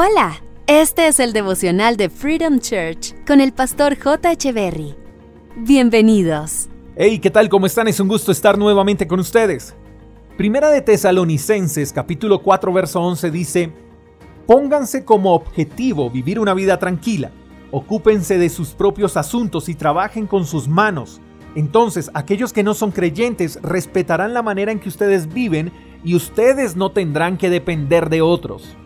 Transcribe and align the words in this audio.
Hola, 0.00 0.40
este 0.68 1.08
es 1.08 1.18
el 1.18 1.32
devocional 1.32 1.96
de 1.96 2.08
Freedom 2.08 2.60
Church 2.60 3.16
con 3.26 3.40
el 3.40 3.52
pastor 3.52 3.98
J. 3.98 4.30
Echeverry. 4.30 4.94
Bienvenidos. 5.56 6.68
Hey, 6.94 7.18
¿qué 7.18 7.32
tal? 7.32 7.48
¿Cómo 7.48 7.66
están? 7.66 7.88
Es 7.88 7.98
un 7.98 8.06
gusto 8.06 8.30
estar 8.30 8.56
nuevamente 8.56 9.08
con 9.08 9.18
ustedes. 9.18 9.74
Primera 10.36 10.70
de 10.70 10.82
Tesalonicenses, 10.82 11.92
capítulo 11.92 12.40
4, 12.44 12.72
verso 12.72 13.00
11 13.00 13.30
dice, 13.32 13.72
Pónganse 14.46 15.04
como 15.04 15.34
objetivo 15.34 16.10
vivir 16.10 16.38
una 16.38 16.54
vida 16.54 16.78
tranquila, 16.78 17.32
ocúpense 17.72 18.38
de 18.38 18.50
sus 18.50 18.74
propios 18.74 19.16
asuntos 19.16 19.68
y 19.68 19.74
trabajen 19.74 20.28
con 20.28 20.46
sus 20.46 20.68
manos. 20.68 21.20
Entonces 21.56 22.08
aquellos 22.14 22.52
que 22.52 22.62
no 22.62 22.74
son 22.74 22.92
creyentes 22.92 23.58
respetarán 23.62 24.32
la 24.32 24.42
manera 24.42 24.70
en 24.70 24.78
que 24.78 24.90
ustedes 24.90 25.26
viven 25.34 25.72
y 26.04 26.14
ustedes 26.14 26.76
no 26.76 26.92
tendrán 26.92 27.36
que 27.36 27.50
depender 27.50 28.10
de 28.10 28.22
otros. 28.22 28.76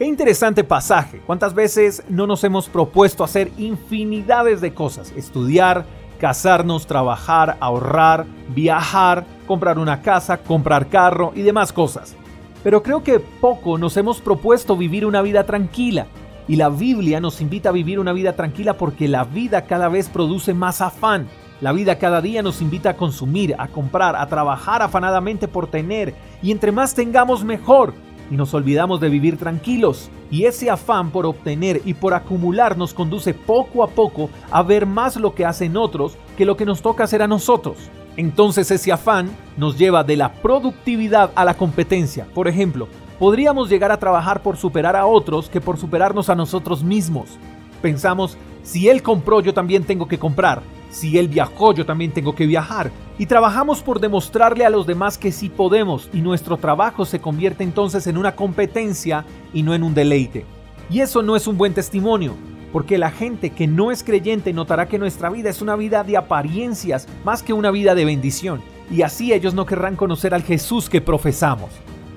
Qué 0.00 0.06
interesante 0.06 0.64
pasaje. 0.64 1.20
¿Cuántas 1.26 1.52
veces 1.52 2.02
no 2.08 2.26
nos 2.26 2.42
hemos 2.42 2.70
propuesto 2.70 3.22
hacer 3.22 3.52
infinidades 3.58 4.62
de 4.62 4.72
cosas? 4.72 5.12
Estudiar, 5.14 5.84
casarnos, 6.18 6.86
trabajar, 6.86 7.58
ahorrar, 7.60 8.24
viajar, 8.48 9.26
comprar 9.46 9.78
una 9.78 10.00
casa, 10.00 10.38
comprar 10.38 10.88
carro 10.88 11.32
y 11.36 11.42
demás 11.42 11.70
cosas. 11.74 12.16
Pero 12.64 12.82
creo 12.82 13.02
que 13.02 13.20
poco 13.20 13.76
nos 13.76 13.94
hemos 13.98 14.22
propuesto 14.22 14.74
vivir 14.74 15.04
una 15.04 15.20
vida 15.20 15.44
tranquila. 15.44 16.06
Y 16.48 16.56
la 16.56 16.70
Biblia 16.70 17.20
nos 17.20 17.42
invita 17.42 17.68
a 17.68 17.72
vivir 17.72 18.00
una 18.00 18.14
vida 18.14 18.32
tranquila 18.32 18.78
porque 18.78 19.06
la 19.06 19.24
vida 19.24 19.66
cada 19.66 19.90
vez 19.90 20.08
produce 20.08 20.54
más 20.54 20.80
afán. 20.80 21.28
La 21.60 21.72
vida 21.72 21.98
cada 21.98 22.22
día 22.22 22.40
nos 22.40 22.62
invita 22.62 22.88
a 22.88 22.96
consumir, 22.96 23.54
a 23.58 23.68
comprar, 23.68 24.16
a 24.16 24.26
trabajar 24.28 24.80
afanadamente 24.80 25.46
por 25.46 25.66
tener. 25.66 26.14
Y 26.40 26.52
entre 26.52 26.72
más 26.72 26.94
tengamos 26.94 27.44
mejor 27.44 27.92
y 28.30 28.36
nos 28.36 28.54
olvidamos 28.54 29.00
de 29.00 29.08
vivir 29.08 29.36
tranquilos. 29.36 30.08
Y 30.30 30.44
ese 30.44 30.70
afán 30.70 31.10
por 31.10 31.26
obtener 31.26 31.82
y 31.84 31.94
por 31.94 32.14
acumular 32.14 32.78
nos 32.78 32.94
conduce 32.94 33.34
poco 33.34 33.82
a 33.82 33.88
poco 33.88 34.30
a 34.50 34.62
ver 34.62 34.86
más 34.86 35.16
lo 35.16 35.34
que 35.34 35.44
hacen 35.44 35.76
otros 35.76 36.16
que 36.36 36.46
lo 36.46 36.56
que 36.56 36.64
nos 36.66 36.80
toca 36.80 37.04
hacer 37.04 37.22
a 37.22 37.28
nosotros. 37.28 37.76
Entonces 38.16 38.70
ese 38.70 38.92
afán 38.92 39.30
nos 39.56 39.78
lleva 39.78 40.04
de 40.04 40.16
la 40.16 40.32
productividad 40.32 41.30
a 41.34 41.44
la 41.44 41.54
competencia. 41.54 42.26
Por 42.34 42.48
ejemplo, 42.48 42.88
podríamos 43.18 43.68
llegar 43.68 43.92
a 43.92 43.98
trabajar 43.98 44.42
por 44.42 44.56
superar 44.56 44.96
a 44.96 45.06
otros 45.06 45.48
que 45.48 45.60
por 45.60 45.78
superarnos 45.78 46.28
a 46.28 46.34
nosotros 46.34 46.82
mismos. 46.82 47.38
Pensamos, 47.82 48.36
si 48.62 48.88
él 48.88 49.02
compró, 49.02 49.40
yo 49.40 49.54
también 49.54 49.84
tengo 49.84 50.06
que 50.08 50.18
comprar. 50.18 50.62
Si 50.90 51.18
él 51.18 51.28
viajó, 51.28 51.72
yo 51.72 51.86
también 51.86 52.10
tengo 52.10 52.34
que 52.34 52.46
viajar. 52.46 52.90
Y 53.18 53.26
trabajamos 53.26 53.82
por 53.82 54.00
demostrarle 54.00 54.64
a 54.64 54.70
los 54.70 54.86
demás 54.86 55.18
que 55.18 55.30
sí 55.30 55.48
podemos 55.48 56.08
y 56.12 56.20
nuestro 56.20 56.56
trabajo 56.56 57.04
se 57.04 57.20
convierte 57.20 57.62
entonces 57.62 58.06
en 58.06 58.16
una 58.16 58.34
competencia 58.34 59.24
y 59.52 59.62
no 59.62 59.74
en 59.74 59.82
un 59.82 59.94
deleite. 59.94 60.44
Y 60.90 61.00
eso 61.00 61.22
no 61.22 61.36
es 61.36 61.46
un 61.46 61.56
buen 61.56 61.74
testimonio, 61.74 62.34
porque 62.72 62.98
la 62.98 63.10
gente 63.10 63.50
que 63.50 63.66
no 63.66 63.90
es 63.90 64.02
creyente 64.02 64.52
notará 64.52 64.86
que 64.88 64.98
nuestra 64.98 65.30
vida 65.30 65.50
es 65.50 65.62
una 65.62 65.76
vida 65.76 66.02
de 66.02 66.16
apariencias 66.16 67.06
más 67.24 67.42
que 67.42 67.52
una 67.52 67.70
vida 67.70 67.94
de 67.94 68.04
bendición, 68.04 68.60
y 68.90 69.02
así 69.02 69.32
ellos 69.32 69.54
no 69.54 69.66
querrán 69.66 69.94
conocer 69.94 70.34
al 70.34 70.42
Jesús 70.42 70.88
que 70.88 71.00
profesamos. 71.00 71.70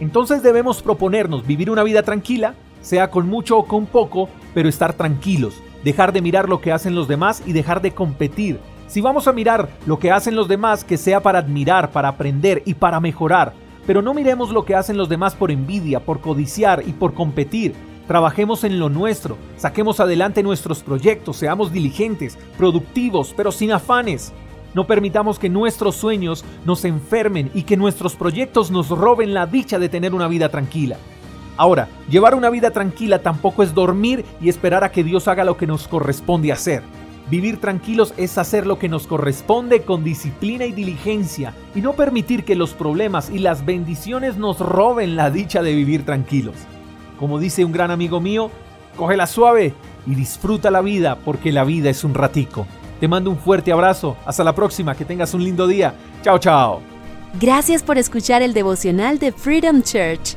Entonces 0.00 0.42
debemos 0.42 0.82
proponernos 0.82 1.46
vivir 1.46 1.70
una 1.70 1.84
vida 1.84 2.02
tranquila, 2.02 2.54
sea 2.80 3.10
con 3.10 3.28
mucho 3.28 3.56
o 3.56 3.66
con 3.66 3.86
poco, 3.86 4.28
pero 4.52 4.68
estar 4.68 4.94
tranquilos, 4.94 5.62
dejar 5.86 6.12
de 6.12 6.20
mirar 6.20 6.48
lo 6.48 6.60
que 6.60 6.72
hacen 6.72 6.96
los 6.96 7.06
demás 7.06 7.44
y 7.46 7.52
dejar 7.52 7.80
de 7.80 7.92
competir. 7.92 8.58
Si 8.88 9.00
vamos 9.00 9.28
a 9.28 9.32
mirar 9.32 9.68
lo 9.86 10.00
que 10.00 10.10
hacen 10.10 10.34
los 10.34 10.48
demás, 10.48 10.82
que 10.82 10.96
sea 10.96 11.20
para 11.20 11.38
admirar, 11.38 11.92
para 11.92 12.08
aprender 12.08 12.60
y 12.66 12.74
para 12.74 12.98
mejorar, 12.98 13.52
pero 13.86 14.02
no 14.02 14.12
miremos 14.12 14.50
lo 14.50 14.64
que 14.64 14.74
hacen 14.74 14.96
los 14.96 15.08
demás 15.08 15.36
por 15.36 15.52
envidia, 15.52 16.00
por 16.00 16.20
codiciar 16.20 16.82
y 16.84 16.92
por 16.92 17.14
competir. 17.14 17.72
Trabajemos 18.08 18.64
en 18.64 18.80
lo 18.80 18.88
nuestro, 18.88 19.36
saquemos 19.56 20.00
adelante 20.00 20.42
nuestros 20.42 20.82
proyectos, 20.82 21.36
seamos 21.36 21.70
diligentes, 21.72 22.36
productivos, 22.58 23.32
pero 23.36 23.52
sin 23.52 23.70
afanes. 23.70 24.32
No 24.74 24.88
permitamos 24.88 25.38
que 25.38 25.48
nuestros 25.48 25.94
sueños 25.94 26.44
nos 26.64 26.84
enfermen 26.84 27.48
y 27.54 27.62
que 27.62 27.76
nuestros 27.76 28.16
proyectos 28.16 28.72
nos 28.72 28.88
roben 28.88 29.34
la 29.34 29.46
dicha 29.46 29.78
de 29.78 29.88
tener 29.88 30.14
una 30.14 30.26
vida 30.26 30.48
tranquila. 30.48 30.96
Ahora, 31.56 31.88
llevar 32.08 32.34
una 32.34 32.50
vida 32.50 32.70
tranquila 32.70 33.20
tampoco 33.20 33.62
es 33.62 33.74
dormir 33.74 34.24
y 34.40 34.48
esperar 34.48 34.84
a 34.84 34.92
que 34.92 35.04
Dios 35.04 35.26
haga 35.28 35.44
lo 35.44 35.56
que 35.56 35.66
nos 35.66 35.88
corresponde 35.88 36.52
hacer. 36.52 36.82
Vivir 37.30 37.60
tranquilos 37.60 38.14
es 38.16 38.38
hacer 38.38 38.66
lo 38.66 38.78
que 38.78 38.88
nos 38.88 39.06
corresponde 39.08 39.82
con 39.82 40.04
disciplina 40.04 40.64
y 40.64 40.72
diligencia 40.72 41.54
y 41.74 41.80
no 41.80 41.94
permitir 41.94 42.44
que 42.44 42.54
los 42.54 42.72
problemas 42.72 43.30
y 43.30 43.38
las 43.40 43.64
bendiciones 43.64 44.36
nos 44.36 44.60
roben 44.60 45.16
la 45.16 45.30
dicha 45.30 45.62
de 45.62 45.74
vivir 45.74 46.04
tranquilos. 46.04 46.54
Como 47.18 47.40
dice 47.40 47.64
un 47.64 47.72
gran 47.72 47.90
amigo 47.90 48.20
mío, 48.20 48.50
cógela 48.96 49.26
suave 49.26 49.74
y 50.06 50.14
disfruta 50.14 50.70
la 50.70 50.82
vida 50.82 51.16
porque 51.24 51.50
la 51.50 51.64
vida 51.64 51.90
es 51.90 52.04
un 52.04 52.14
ratico. 52.14 52.64
Te 53.00 53.08
mando 53.08 53.30
un 53.30 53.38
fuerte 53.38 53.72
abrazo, 53.72 54.16
hasta 54.24 54.44
la 54.44 54.54
próxima, 54.54 54.94
que 54.94 55.04
tengas 55.04 55.34
un 55.34 55.42
lindo 55.42 55.66
día. 55.66 55.94
Chao, 56.22 56.38
chao. 56.38 56.80
Gracias 57.40 57.82
por 57.82 57.98
escuchar 57.98 58.40
el 58.40 58.54
devocional 58.54 59.18
de 59.18 59.32
Freedom 59.32 59.82
Church 59.82 60.36